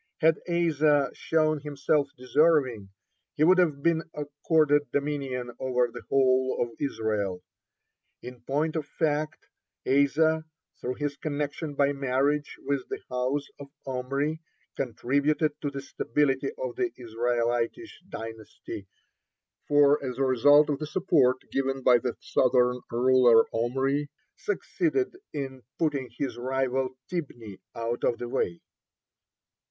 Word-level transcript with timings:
Had 0.19 0.39
Asa 0.49 1.11
shown 1.13 1.59
himself 1.59 2.09
deserving, 2.17 2.89
he 3.35 3.43
would 3.43 3.59
have 3.59 3.83
been 3.83 4.01
accorded 4.15 4.89
dominion 4.91 5.51
over 5.59 5.89
the 5.93 6.01
whole 6.09 6.57
of 6.59 6.71
Israel. 6.79 7.43
(23) 8.23 8.27
In 8.27 8.41
point 8.45 8.75
of 8.75 8.87
fact, 8.87 9.45
Asa, 9.85 10.45
through 10.79 10.95
his 10.95 11.17
connection 11.17 11.75
by 11.75 11.93
marriage 11.93 12.57
with 12.63 12.89
the 12.89 12.97
house 13.11 13.47
of 13.59 13.67
Omri, 13.85 14.41
contributed 14.75 15.51
to 15.61 15.69
the 15.69 15.83
stability 15.83 16.49
of 16.57 16.77
the 16.77 16.91
Israelitish 16.97 18.01
dynasty, 18.09 18.87
for 19.67 20.03
as 20.03 20.17
a 20.17 20.23
result 20.23 20.71
of 20.71 20.79
the 20.79 20.87
support 20.87 21.37
given 21.51 21.83
by 21.83 21.99
the 21.99 22.15
southern 22.19 22.81
ruler 22.89 23.45
Omri 23.53 24.09
succeeded 24.35 25.15
in 25.31 25.61
putting 25.77 26.09
his 26.17 26.39
rival 26.39 26.97
Tibni 27.07 27.59
out 27.75 28.03
of 28.03 28.17
the 28.17 28.27
way. 28.27 28.61